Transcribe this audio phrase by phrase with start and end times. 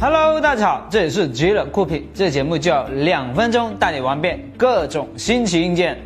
[0.00, 5.96] Hello，大家好，这里是极乐酷品，这节目叫两分钟带你玩遍各种新奇硬件。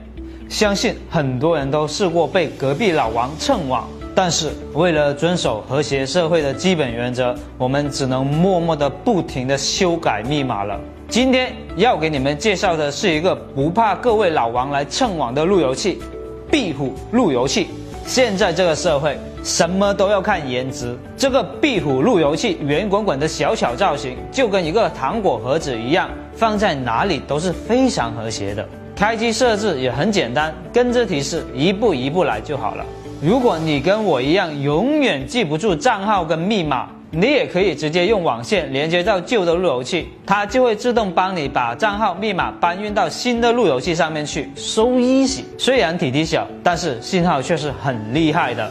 [0.49, 10.79] 相信很多人都试过被隔壁老王蹭网，但是为了遵守和谐社会的基本原则，我们只能默默的不停的修改密码了。
[11.09, 15.99] 今天要给你们介绍的是一个不怕各位老王来蹭网的路由器——
[16.51, 17.69] 壁虎路由器。
[18.07, 19.19] 现在这个社会。
[19.45, 20.99] 什么都要看颜值。
[21.17, 28.69] 这个壁虎路由器圆滚滚的小巧造型，就跟一个糖果盒子一样，放在哪里都是非常和谐的。
[28.97, 32.85] 开机设置也很简单，跟着提示一步一步来就好了。
[33.23, 45.43] 如果你跟我一样永远记不住账号跟密码，你也可以直接用网线连接到旧的路由器，它就会自动帮你把账号密码搬运到新的路由器上面去，so easy。
[45.57, 48.71] 虽然体积小，但是信号却是很厉害的。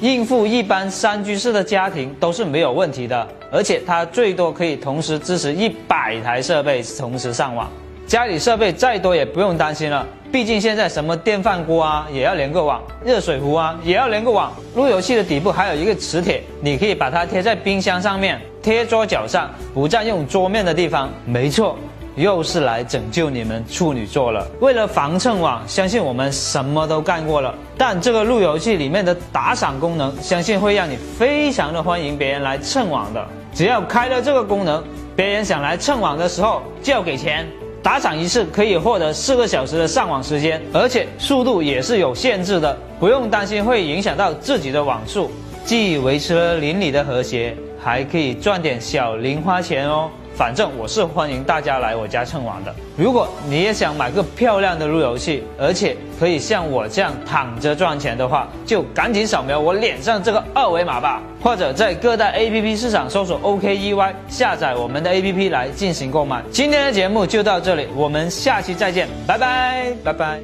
[0.00, 7.70] 应付一般三居室的家庭都是没有问题的，而且它最多可以同时支持一百台设备同时上网。
[8.06, 14.52] 家里设备再多也不用担心了，毕竟现在什么电饭锅啊也要连个网，热水壶啊也要连个网。
[14.74, 21.10] 路由器的底部还有一个磁铁，你可以把它贴在冰箱上面，贴桌角上，不占用桌面的地方。
[21.24, 21.76] 没错。
[22.16, 24.46] 又是来拯救你们处女座了。
[24.58, 27.54] 为了防蹭网，相信我们什么都干过了。
[27.76, 33.22] 但这个路由器里面的打赏功能，相信会让你非常的欢迎别人来蹭网的。
[33.52, 34.82] 只要开了这个功能，
[35.14, 37.46] 别人想来蹭网的时候就要给钱。
[37.86, 45.30] 打赏一次可以获得四个小时的上网时间，而且速度也是有限制的，不用担心会影响到自己的网速，
[45.64, 50.10] 既维持了邻里的和谐，还可以赚点小零花钱哦。
[50.34, 52.74] 反正我是欢迎大家来我家蹭网的。
[52.96, 66.42] 如果你也想买个漂亮的路由器，而且可以像我这样躺着赚钱的话，就赶紧扫描我脸上这个二维码吧，或者在各大 APP 市场搜索 OKEY，下载我们的 APP 来进行购买。
[66.50, 70.40] 今天的节目就到这里，我们下期再见，拜拜拜拜。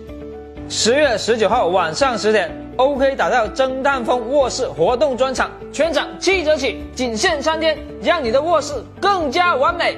[0.68, 2.50] 十月十九号晚上十点
[2.82, 9.96] ，OK 打造蒸蛋风卧室活动专场，全场七折起，仅限三天，让你的卧室更加完美。